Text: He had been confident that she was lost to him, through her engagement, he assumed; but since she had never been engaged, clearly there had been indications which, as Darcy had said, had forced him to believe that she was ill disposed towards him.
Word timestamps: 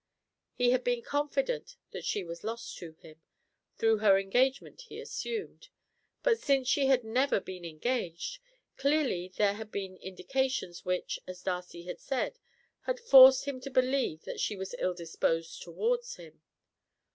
He 0.55 0.71
had 0.71 0.83
been 0.83 1.03
confident 1.03 1.77
that 1.91 2.03
she 2.03 2.23
was 2.23 2.43
lost 2.43 2.75
to 2.79 2.93
him, 2.93 3.21
through 3.77 3.99
her 3.99 4.17
engagement, 4.17 4.81
he 4.89 4.99
assumed; 4.99 5.69
but 6.23 6.39
since 6.39 6.67
she 6.67 6.87
had 6.87 7.03
never 7.03 7.39
been 7.39 7.63
engaged, 7.63 8.39
clearly 8.77 9.27
there 9.37 9.53
had 9.53 9.71
been 9.71 9.97
indications 9.97 10.83
which, 10.83 11.19
as 11.27 11.43
Darcy 11.43 11.83
had 11.83 11.99
said, 11.99 12.39
had 12.87 12.99
forced 12.99 13.45
him 13.45 13.61
to 13.61 13.69
believe 13.69 14.23
that 14.23 14.39
she 14.39 14.55
was 14.55 14.73
ill 14.79 14.95
disposed 14.95 15.61
towards 15.61 16.15
him. 16.15 16.41